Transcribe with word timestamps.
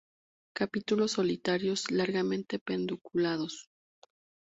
Capítulos 0.55 1.11
solitarios, 1.11 1.91
largamente 1.91 2.57
pedunculados. 2.57 3.69